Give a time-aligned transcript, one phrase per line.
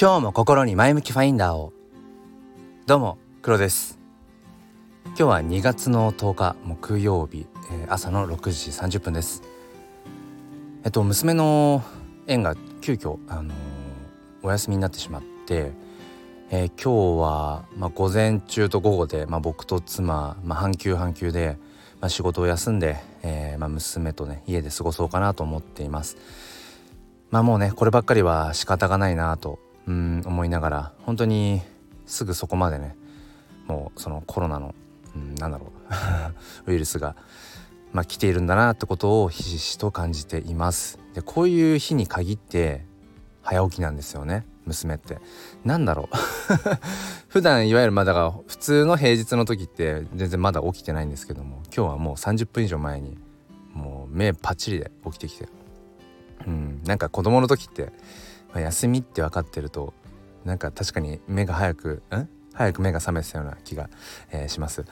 [0.00, 1.74] 今日も心に前向きファインダーを。
[2.86, 3.98] どうも黒です。
[5.08, 9.42] 今日は2月の10日木曜日、えー、朝の6時30分です。
[10.84, 11.82] えっと娘の
[12.26, 13.54] 園が急遽あのー、
[14.42, 15.72] お休みになってしまって、
[16.48, 21.58] えー、今日はまあ、午前中と午後でまあ、僕と妻まあ、半休半休で
[22.00, 26.16] まあ、仕事を休んで、えーまあ、娘とね家で過ごそうかなと思っています。
[27.28, 29.58] まあもうねこればっかりは仕方がないなと
[29.90, 31.62] うん思いながら本当に
[32.06, 32.96] すぐそこまでね
[33.66, 34.74] もうそのコロナの、
[35.16, 35.72] うん、なんだろ
[36.66, 37.16] う ウイルスが、
[37.92, 41.00] まあ、来ているんだなってことをひしひしと感じています。
[41.14, 42.86] でこういう日に限って
[43.42, 45.18] 早起きなんですよね娘って。
[45.64, 46.16] なんだろう。
[47.26, 53.18] 普段いわゆるまあだから普通の平日の時って全然まだ起きてないんですけども今日はもう30分以上前に
[53.72, 55.48] もう目パッチリで起きてきて。
[56.46, 57.92] うんなんか子供の時って、
[58.52, 59.92] まあ、休みって分かってると
[60.44, 62.28] なんか確かに目が早くん？
[62.52, 63.88] 早く目が覚めてたような気が、
[64.30, 64.84] えー、します。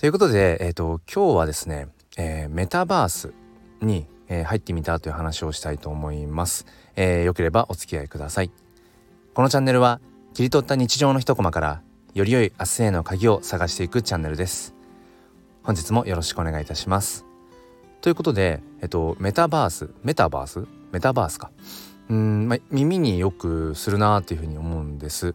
[0.00, 3.32] ということで、えーと、今日はですね、えー、メタバース
[3.80, 6.66] に、えー、入ってみたという話をしたいと思います。
[6.96, 8.50] えー、よければお付き合いください。
[9.34, 10.00] このチャンネルは
[10.34, 11.82] 切り取った日常の一コマから
[12.14, 14.74] より良い明日への鍵を探していくチャンネルです
[15.62, 17.24] 本日もよろしくお願いいたします
[18.00, 21.50] ということでえっとメタバースメタバースメタバースか
[22.12, 25.34] うん、まあ、耳によくするなっていうふうに思うんです。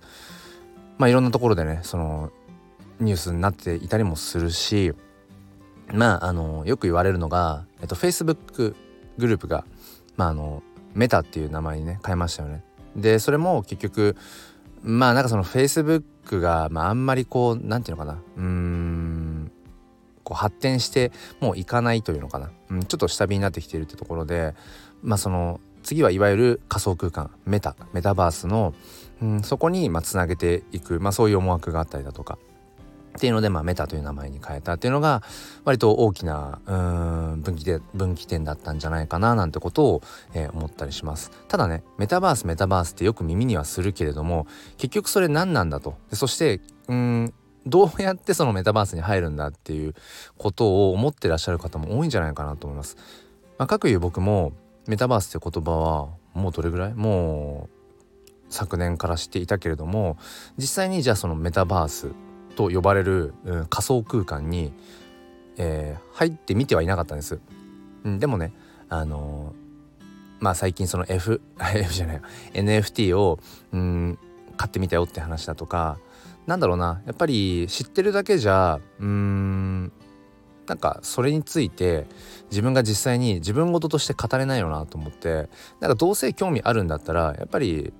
[0.99, 2.31] まあいろんなところでねその
[2.99, 4.93] ニュースになっていたりもするし
[5.91, 8.75] まああのよく言われるのが、えっと、Facebook
[9.17, 9.65] グループが
[10.17, 10.61] まああの
[10.93, 12.63] メタっていう名前にね変えましたよね。
[12.95, 14.15] でそれも結局
[14.83, 18.21] まあなんかそのフェイスブックが、まあ、あんまりこう何て言うのかな。
[18.37, 19.51] うん
[20.23, 24.55] こう発展してもういかないというのかな、うん、ちょっと下火になってきているってところで
[25.01, 28.73] まあその次はいわゆる仮想空間メタメタバースの、
[29.21, 32.37] うん、そこにまあつなげていく、まあ、そういう思惑があったりだとか。
[33.15, 35.23] っていうので、まあ、メタという名前に変えたっていうのが
[35.63, 36.75] 割と大きなう
[37.37, 40.01] ん分岐で分岐点だったんじゃないかななんてことを、
[40.35, 41.31] えー、思ったりします。
[41.47, 44.45] ただねメタバースメタバースってよく耳にはするけれども
[44.77, 45.95] 結局それ何なんだと。
[46.09, 46.59] でそして
[46.89, 47.33] うん
[47.65, 49.95] どうやってそのメタバースに入るんだっていう
[50.37, 52.97] ことを思ってらっしゃる方も多いんじゃないかなと思います。
[53.57, 54.51] まあ、各いう僕も
[54.87, 56.93] メタバースって言葉はもうどれぐらい？
[56.93, 57.77] もう
[58.49, 60.17] 昨年から知っていたけれども
[60.57, 62.11] 実際にじゃあそのメタバース
[62.55, 64.71] と呼ばれる、うん、仮想空間に、
[65.57, 67.39] えー、入ってみてはいなかったんです。
[68.05, 68.53] うん、でもね
[68.87, 70.03] あのー、
[70.39, 72.21] まあ最近その F, F じゃない
[72.53, 73.39] NFT を、
[73.73, 74.17] うん、
[74.55, 75.97] 買ってみたよって話だとか
[76.45, 77.01] なんだろうな。
[77.05, 79.91] やっぱり知ってるだけじゃうん
[80.67, 82.05] なんかそれについて
[82.51, 87.93] 自分が実際に自分事として語れないよなと思ってなんかどうせ興味あるんだったらやっぱり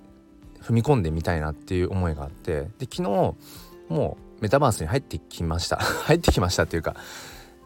[0.61, 6.95] 踏み込んでみたいなっていう思いがあってで昨日もうメタバースに入ってきました 入ってきましたっていうか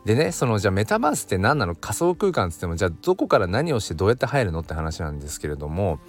[0.06, 1.76] でねそのじゃあメタバースって何なの？
[1.76, 6.00] 仮想空間っつってもじゃあどこから何をしてどうやって入るのって話なんですけれども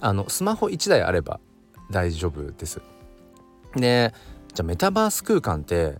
[0.00, 1.40] あのスマホ1台あれば
[1.90, 2.80] 大丈夫です。
[3.74, 4.14] で
[4.54, 5.98] じゃあメタバース空間って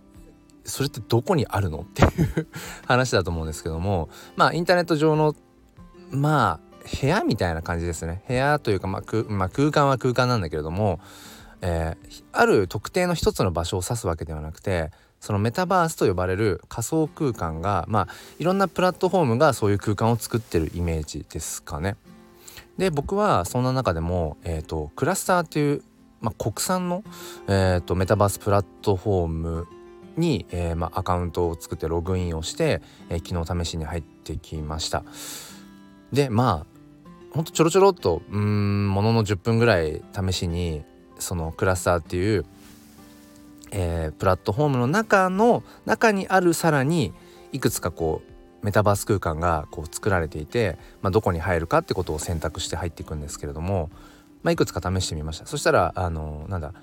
[0.63, 1.79] それってどこにあるの？
[1.79, 2.47] っていう
[2.85, 5.35] 話だと思うんですけどもまあインターネット上の
[6.11, 10.99] まあ部屋みたいな感じですね部屋というか、まあ、まあ、空間は空間なんだけれども
[11.61, 18.07] えー、ある特定の一つの場所を指すわけではなくてそのメタバースと呼ばれる仮想空間がまあ
[18.39, 21.97] いろんなプラットフォームがそういう空間を作ってるイメージですかね。
[22.77, 25.83] で僕はそんな中でも、えーと、クラスターという、
[26.21, 27.03] まあ、国産の、
[27.49, 29.67] えーと、メタバースプラットフォーム
[30.19, 35.03] に、えーまあ、アカウントを作ってログインをして、えー、昨日試しに入ってきました。
[36.11, 36.79] でまあ
[37.31, 40.83] ほんとちょろちょろっとうんものの10分ぐらい試しに
[41.19, 42.45] そのクラスターっていう、
[43.71, 47.13] えー、プラットフォームの中の中にあるさらに
[47.51, 53.89] いくつかこうメタバース空間がこう作られていて、まあ、どこに入るかってことを選択して入っていくんですけれども、
[54.43, 56.73] まあ、いくつか試してみましたそしたらあのなんだ、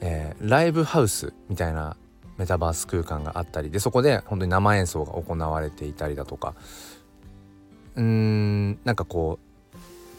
[0.00, 1.96] えー、ライブハウスみたいな
[2.38, 6.54] メタバース空間があったりでそこで本当に生演奏が行われていたりだとか。
[7.96, 9.48] うーんなんかこう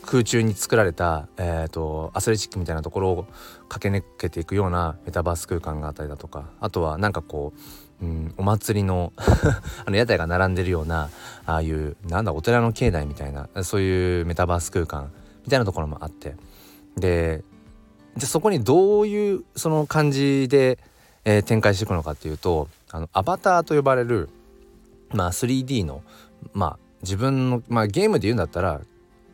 [0.06, 3.28] 空中に作られた、えーと、アスレチックみたいなところを
[3.68, 6.50] 駆け抜けていくようなメタバース空間があったりだとか。
[6.60, 7.54] あとはなんかこ
[8.02, 9.14] う、うん、お祭りの
[9.86, 11.10] あの屋台が並んでるような
[11.46, 15.12] ああいうなんだお寺の境内みたいなそういうメタバース空間
[15.44, 16.36] みたいなところもあって。
[16.98, 17.44] で
[18.18, 20.80] でそこにどういうその感じで、
[21.26, 24.30] えー、展開していくのかっていうとあのアバターと呼ばれる、
[25.12, 26.02] まあ、3D の、
[26.54, 28.82] まあ、自分の、まあ、ゲームで言うんだったら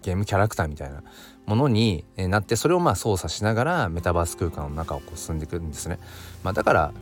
[0.01, 1.03] ゲームキャラクターみたいな
[1.45, 5.99] ものになってそれをまあ操作しながらメタバース空間の中をこう進んでいくんですね。
[6.43, 6.93] まあ、だから、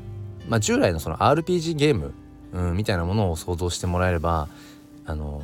[0.47, 2.13] まあ、従来のその RPG ゲーム、
[2.53, 4.47] うん、みたいなものを想像してもらえれば
[5.05, 5.43] あの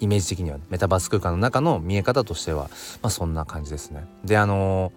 [0.00, 2.70] イメージ的にはメタバース空間の中の見え方としては、
[3.02, 4.06] まあ、そんな感じですね。
[4.24, 4.92] であの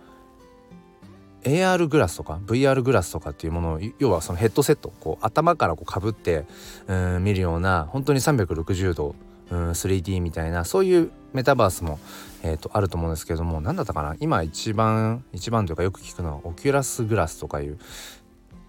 [1.43, 6.45] AR グラスとか VR グラスとかっていうものを要はそのヘッドセットこう頭からかぶって
[6.87, 9.15] うん見るような本当に360度
[9.51, 11.99] うん 3D みたいなそういうメタバースも、
[12.43, 17.77] えーと、あると思うんですけども何だったかな今一番一番というかよく聞くのはオキュラスグラスとかいう、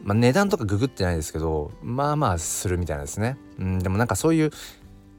[0.03, 3.37] まあ、値段とかググってないですけどまあまあするみたいなんですね。
[3.59, 4.51] うん、でもなんかそういう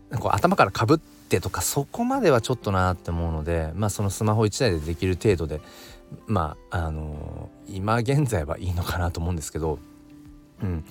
[0.09, 5.61] なんか頭からかぶってとかそこまではちょっとなって思うのでまあそのスマホ1台でできる程度で
[6.27, 9.79] まああのー、今現在はいいのかなと思うんですけど、
[10.61, 10.85] うん、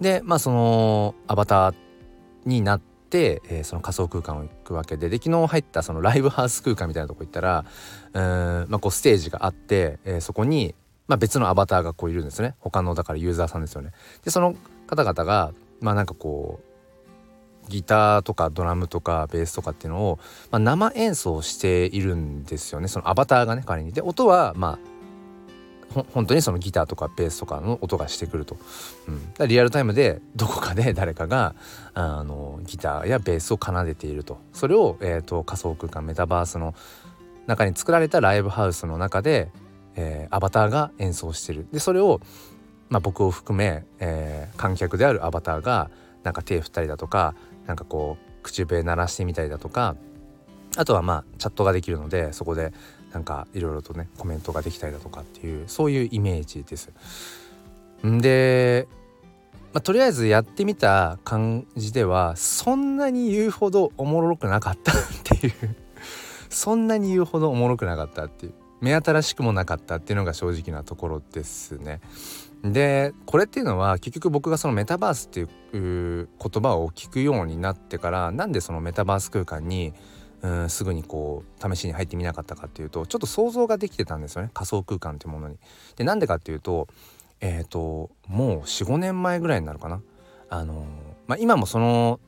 [0.00, 1.74] でまあそのアバター
[2.44, 7.64] になって、えー、その仮想空間を行くわけでで昨日入ったそのライブハウス空間みたいなとこ行ったら
[8.12, 10.74] うん、まあ、こうステージがあって、えー、そこに、
[11.08, 13.92] まあ、別のアバターがこういるんですね他のだからユーザーさんですよね。
[14.24, 14.54] でその
[14.86, 16.73] 方々がまあなんかこう
[17.68, 20.18] ギターとかドラムとかベースとかっていうのを、
[20.50, 22.88] まあ、生演奏しているんですよね。
[22.88, 23.92] そのアバターがね仮に。
[23.92, 24.94] で音はまあ
[26.12, 28.56] 本当にそのギターとかベースとかの音がしてくると、
[29.38, 31.54] うん、リアルタイムでどこかで誰かが
[31.94, 34.38] あのギターやベースを奏でていると。
[34.52, 36.74] それを、えーと、仮想空間メタバースの
[37.46, 39.50] 中に作られたライブハウスの中で、
[39.96, 41.66] えー、アバターが演奏してる。
[41.72, 42.20] でそれを、
[42.88, 45.90] まあ、僕を含め、えー、観客であるアバターが
[46.24, 47.34] なんか手振ったりだとか
[47.66, 49.96] なんかこう口笛鳴らしてみたりだとか
[50.76, 52.72] あとはまあチャットができるのでそこで
[53.12, 56.90] なんかいろいろとねコメントができたりだとかっていうそういうイメージです。
[58.06, 58.88] んで、
[59.72, 65.76] まあ、とりあえずやってみた感じではそんなに言うほどおもろくなかったっていう
[66.50, 72.00] そんなに言うほどおもろくなかったっていう目新しくもなかったっていうのが正直なところですね。
[72.62, 79.92] でこれっていうのは結局僕がそのメタバースっていう言葉を聞くようになってからなんでそのメタバース空間に
[80.42, 85.56] うんすぐにこう試しに入ってみなかったかっていうとちょっと想像ができてたんですよね仮想空間っていうものに。
[85.96, 86.88] でなんでかっていうと
[87.40, 90.02] えっ、ー、ともう45年前ぐらいになるかな。
[90.50, 90.86] あの
[91.26, 92.20] まあ、今もその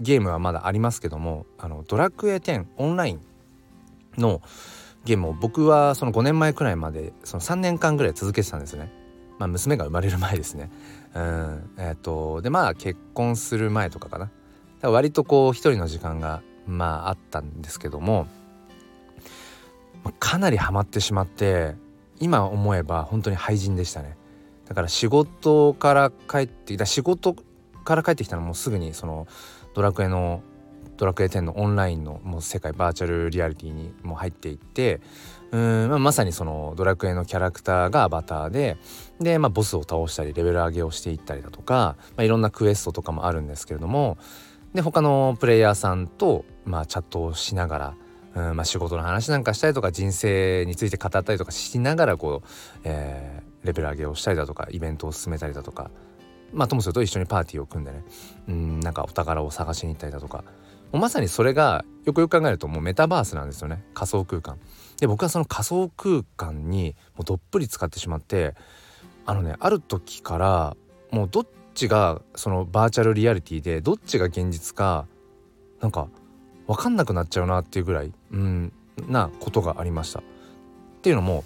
[0.00, 3.20] ゲームはまだありますけどもあのドラクエ10オンライン
[4.18, 4.42] の
[5.08, 8.92] ゲームを僕はその5年前くらいまでその3年間ぐらい続けてたんですね。
[9.38, 10.70] まあ、娘が生まれる前ですね。
[11.14, 14.26] うんえーと、でまあ結婚する前とかかな。
[14.26, 14.34] だか
[14.82, 18.26] ら割とこう一人の時間がまああったんですけども
[20.20, 21.74] かなりハマってしまって
[22.20, 24.16] 今思えば本当に廃人でしたね。
[24.66, 27.34] だから仕事から帰ってきた仕事
[27.84, 29.26] から帰ってきたらもうすぐにその
[29.74, 30.42] ドラクエの
[30.98, 35.00] ドラクエ10のオンラインのもう世界バーチャルリアリティにも入っていって
[35.52, 38.76] うん、まあ、まさにそのドラクエのキャラクターがアバターで
[39.20, 44.18] で、まあ、ボスを倒したりレベル上げをしていったりだとか、まあ、いろんなクエストとかもあるんですけれども
[44.74, 47.78] で他のプレイヤーさんと、まあ、チャットをしなが
[48.34, 52.48] ら、うんまあ、仕事の話なんかしたりとか人生について語ったりとかしながらこう、
[52.84, 55.90] えー、レベル上げをしたりだとかイベントを進めたりだとか
[56.52, 58.04] まあともすると一緒にパーティーを組んでね
[58.48, 60.44] うんなんかお宝を探しに行ったりだとか
[60.92, 64.58] まさにそれがよくよく考えるともうメタバースなんですよね仮想空間。
[65.00, 68.54] で僕はその仮想空間にもうどっぷり使ってしまって
[69.26, 70.76] あのねある時から
[71.10, 75.06] もうどっちがそのバーチャルリアリティでどっちが現実か
[75.80, 76.08] なんか
[76.66, 78.72] 分かんなくなっちゃうなっていうぐらい、うん、
[79.06, 80.20] なことがありました。
[80.20, 80.22] っ
[81.02, 81.44] ていうのも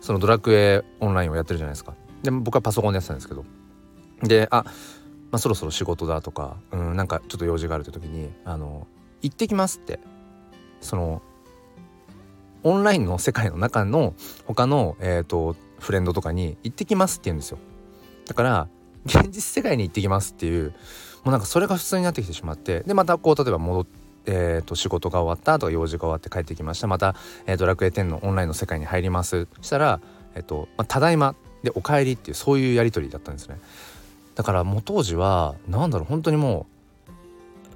[0.00, 1.94] そのドラクエオンラインをやってるじゃないですか。
[2.22, 3.44] で僕はパソコンでやってたんですけど
[4.22, 4.64] であ、
[5.34, 8.86] まあ、そろそろ仕事だとか、うん、なんかちょっと用事があるって時にあの
[9.20, 9.98] 行ってきますって。
[10.80, 11.22] その
[12.62, 14.14] オンラインの世界の中の
[14.46, 17.58] 他の、えーと、フレンドとかに行ってきますって言うんですよ。
[18.26, 18.68] だから
[19.06, 20.74] 現実世界に行ってきますっていうも
[21.26, 24.04] うなんかそれが普通になってきてしまってでまたこう例えば戻って。
[24.26, 26.86] えーと、仕事が終わったとか用事が終わって帰ってきました。
[26.86, 27.14] また、
[27.44, 29.48] えー、ドラクエ10のオンラインの世界に入ります。
[29.60, 30.00] したら、
[30.34, 33.58] えーとまあ、ただいまでお帰りっていうそういうやり取りだったんですね。
[34.34, 36.66] だからもう当時は何だろう本当にも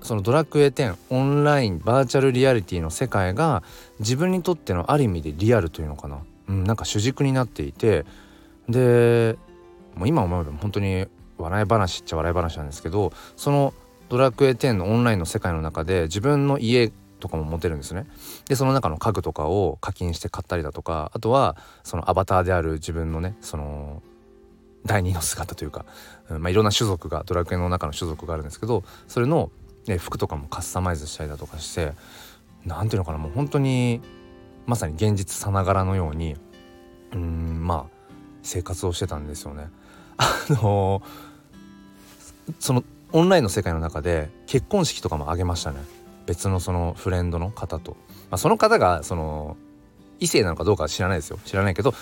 [0.01, 3.63] うそのドラクエ10オンラインバーチャルリアリティの世界が
[3.99, 8.05] 自分にとってのある意味でリアルというのかな、うん、なんか主軸になっていて
[8.69, 9.37] で
[9.95, 13.75] もう今思えば本当に笑い話っちゃ笑い話なんですけどその
[14.09, 18.07] ドラクエ10のオンラインの世界の中で自分の家とかも持てるんですね。
[18.49, 24.03] でその中の家具とかを課金して買ったりだとかあとはそのアバターである自分のねその
[24.89, 25.85] 第二の姿というか、
[26.31, 29.53] うんまあ、いろんな種族がドラクエの中の種族があるんですけどそれの
[29.89, 31.93] ね、服とかもカスタマイズしたりだとかして
[32.65, 34.03] 何ていうのかなもう本当に
[34.67, 36.37] まさに現実さながらのように
[37.13, 39.71] うんまあ生活をしてたんですよね。
[40.19, 41.03] あの
[42.61, 45.79] そのオンラインの世界の中で結婚式とかも挙げましたね。
[46.27, 47.93] 別のそのフレンドの方と、
[48.31, 49.57] まあ、その方がその
[50.21, 51.39] 異性なのかどうかは知らないですよ。
[51.47, 51.95] 知らないけど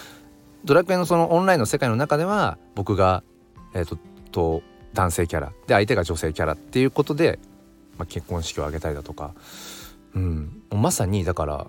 [0.66, 3.22] ドラクエのそのオンラインの世界の中では僕が、
[3.72, 3.96] えーと、
[4.32, 4.62] と
[4.94, 7.38] 男性キャラで相手が女性キャラっていうことで、
[7.96, 9.32] まあ、結婚式を挙げたりだとか、
[10.14, 11.66] うん、まさにだから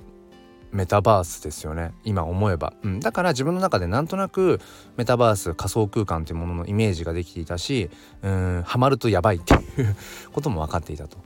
[0.71, 1.93] メタバースですよね。
[2.03, 4.59] 今思えば、うん、だから自分の中でなんとなく
[4.97, 7.89] メタバース仮想空間というもののイメージができていたし
[8.23, 8.63] うん。
[8.65, 9.95] ハマるとやばいっていう
[10.33, 11.17] ことも分かっていたと。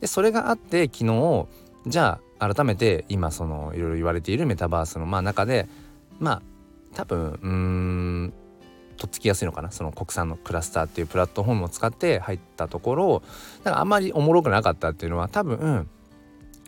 [0.00, 1.46] でそれがあって昨日
[1.86, 5.68] じゃあ改めて今そのいろいろ言われているメタバースのまあ中で
[6.18, 6.42] まあ
[6.96, 8.32] 多分うん
[8.96, 9.70] とっつきやすいのかな？
[9.70, 13.22] その国産のクラスターっていうプラットフォームを使って入ったところ
[13.62, 15.88] なんかあんまりおもろくなかったっていうのは多分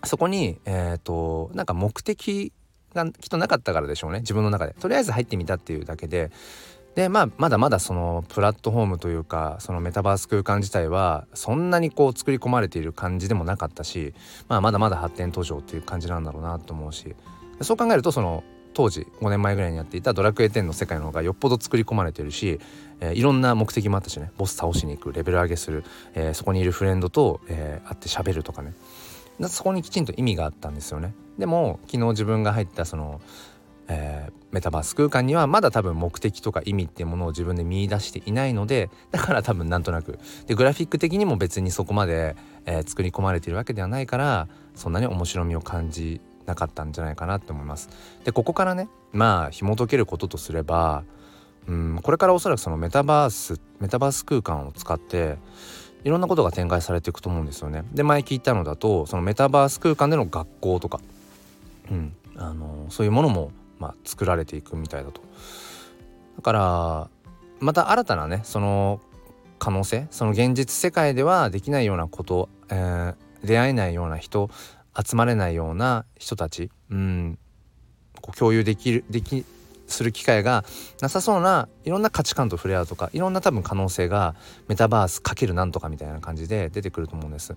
[0.05, 2.53] そこにえっ、ー、となんか目的
[2.95, 4.21] がきっとなかったからでしょうね。
[4.21, 4.75] 自分の中で。
[4.75, 6.31] とりあえず入ってみたっていうだけで。
[6.95, 14.15] でまあまだまだそのプラットフォームというかそのメタバース空間自体はそんなにこう作り込まれている感じでもなかったし、
[14.49, 17.15] まあ、まだまだ発展途上っていう感じなんだろうなと思うし。
[17.61, 18.43] そう考えるとその
[18.75, 22.61] 当時5年前ぐらいにやっていた「ドラクエ10」の世界の方がよっぽど作り込まれてるし、
[23.01, 24.31] えー、いろんな目的もあったしね。
[24.37, 25.85] ボス倒しに行くレベル上げする、
[26.15, 28.75] えー、そこにいるフレンドと、えー、会って喋るとかね。
[29.49, 31.15] そこにきちんと意味があったんですよね。
[31.39, 33.21] でも昨日自分が入ったその、
[33.87, 40.19] えー、メタバース空間にはまだ多分目的とか意味っていうものを自分で見出していないのでだから多分なんとなく。
[40.47, 42.35] でグラフィック的にも別にそこまで、
[42.67, 47.90] えー、作り込まれているわけではないからそんなに面白みを感じなかったんじゃないかなって思います。
[48.25, 51.05] でここからねまあ紐解けることとすれば
[51.69, 55.37] うんこれからおそらくそのメタバースメタバース空間を使って
[56.05, 57.85] いろんなことが展開されていくと思うんですよね。
[57.93, 61.00] で前聞いたのだとそのメタバース空間での学校とか、
[61.90, 65.21] うん、あのそういうものも、まあ、作られていくみたいだと。
[66.37, 67.11] だから
[67.61, 69.00] また新たなねその
[69.59, 74.50] 可能性その現実世界ではできないようなこと、えー、出会えないような人
[75.05, 77.38] 集まれないような人たち、うん、
[78.21, 79.45] こう共有できるでき
[79.87, 80.64] する機会が
[81.00, 84.35] なさそうないろんな価値観と触れ合うとかいろんな多分可能性が
[84.69, 87.57] メタバースかけるなんとかみたいな感じで出てくると思うんです。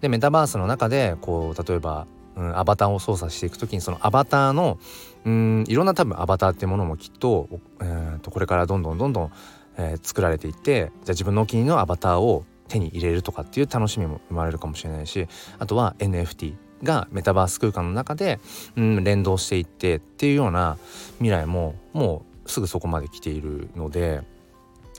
[0.00, 2.06] でメタバースの中でこう例えば、
[2.36, 4.78] うん、アバターを操作していく時にそのアバターの
[5.24, 7.48] うんいろんな多分アバターっていうものもきっと,、
[7.80, 9.32] えー、とこれからどんどんどんどん、
[9.76, 18.40] えー、作られていってじゃあ自分のお気に入りのアバターを手に入れるとかっていう楽しみも生まれるかもしれないしあとは NFT がメタバース空間の中で、
[18.76, 20.78] うん、連動していってっていうような
[21.18, 24.22] 未来ももうすぐそこまで来ているので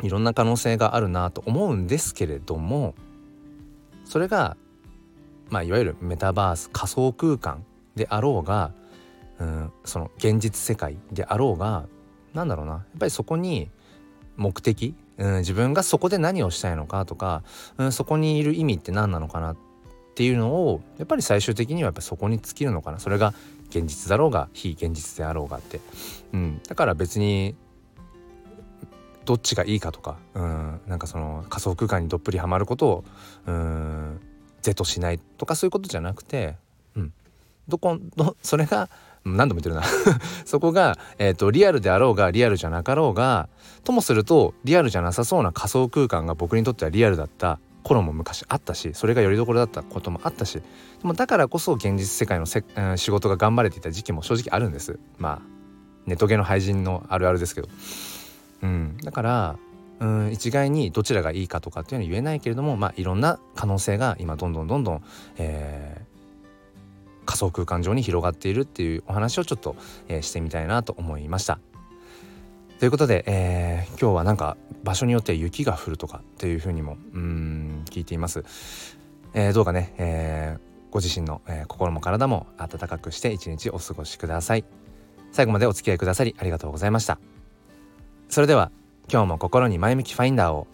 [0.01, 2.95] いろんな可能性があるなと思うんですけれども
[4.05, 4.57] それが
[5.49, 7.63] まあいわゆるメタバース仮想空間
[7.95, 8.71] であろうが、
[9.39, 11.85] うん、その現実世界であろうが
[12.33, 13.69] なんだろうなやっぱりそこに
[14.35, 17.43] 目的、うん、自分がそこで何をしたいのかとか、
[17.77, 19.57] うん、そこにいる意味って何なのかなっ
[20.13, 22.99] っていうのをやっぱり最終的にはやっぱそこに尽きるのかな。
[22.99, 23.33] それが
[23.69, 25.81] 現実だろうが非現実であろうがって、
[26.33, 27.55] うん、だから別に
[29.25, 33.03] どっちがいいかとか、うん、なんかその仮想空間にどっぷりはまることを
[33.47, 34.19] うん。
[34.63, 36.55] 是としないとかそういうことじゃなくて、
[36.95, 37.13] うん、
[37.67, 38.89] どこどそれが
[39.25, 39.83] 何度も言ってるな。
[40.45, 43.49] そこが、えーとリアルであろうがリアルじゃなかろうが
[43.83, 47.59] ともするとリアルじゃなさそうな仮想空間が僕にとってはリアルだった。
[47.83, 50.61] 頃も昔あったしそれがよりどころだったこともあったしで
[51.03, 54.99] もだからこそ現実世界のせ、うん、仕事が頑張れていた時期も正直あるんです。
[55.17, 55.41] まあ
[56.05, 57.69] ネトゲの廃人のあるあるですけど。
[58.61, 58.97] うん。
[59.03, 59.55] だから
[59.99, 65.03] うん一概にどちらがいいかとかっていうのは言えないけれどもまあいろんな可能性が今どんどんどんどん、
[65.37, 69.75] えー、仮想空間上に広がっているっていうお話をちょっと、
[70.07, 71.59] えー、してみたいなと思いました。
[72.79, 77.72] ということで、えー、今日はなんか場所によって雪が降るとかっていうふうにもうん
[78.03, 78.43] いています。
[79.33, 84.65] えー、どうかね、えー、ご自身の、えー、心も体も温かくして一日お過ごしください。
[85.31, 87.17] 最後までお付き合いくださりありがとうございました。
[88.29, 88.71] それでは
[89.11, 90.67] 今日も心に前向きファインダーを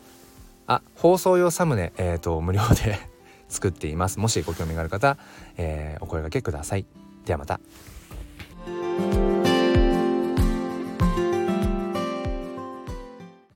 [0.68, 3.00] あ放送用サムネ、えーと、無料で
[3.50, 5.18] 作っていますもしご興味がある方、
[5.58, 6.86] えー、お声がけください
[7.26, 7.60] ではまた